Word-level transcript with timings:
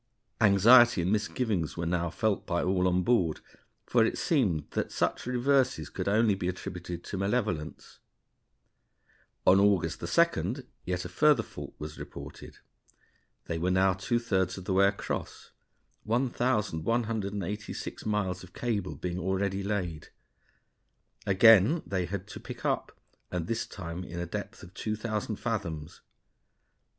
Anxiety 0.41 1.03
and 1.03 1.11
misgivings 1.11 1.77
were 1.77 1.85
now 1.85 2.09
felt 2.09 2.47
by 2.47 2.63
all 2.63 2.87
on 2.87 3.03
board, 3.03 3.39
for 3.85 4.03
it 4.03 4.17
seemed 4.17 4.65
that 4.71 4.91
such 4.91 5.27
reverses 5.27 5.89
could 5.89 6.07
only 6.07 6.33
be 6.33 6.47
attributed 6.47 7.03
to 7.03 7.19
malevolence. 7.19 7.99
On 9.45 9.59
August 9.59 9.99
2d 9.99 10.65
yet 10.85 11.05
a 11.05 11.09
further 11.09 11.43
fault 11.43 11.75
was 11.77 11.99
reported; 11.99 12.57
they 13.45 13.59
were 13.59 13.69
now 13.69 13.93
two 13.93 14.17
thirds 14.17 14.57
of 14.57 14.65
the 14.65 14.73
way 14.73 14.87
across, 14.87 15.51
1,186 16.05 18.05
miles 18.07 18.41
of 18.43 18.53
cable 18.55 18.95
being 18.95 19.19
already 19.19 19.61
laid. 19.61 20.07
Again 21.27 21.83
they 21.85 22.07
had 22.07 22.25
to 22.29 22.39
pick 22.39 22.65
up, 22.65 22.91
and 23.29 23.45
this 23.45 23.67
time 23.67 24.03
in 24.03 24.17
a 24.17 24.25
depth 24.25 24.63
of 24.63 24.73
2,000 24.73 25.35
fathoms. 25.35 26.01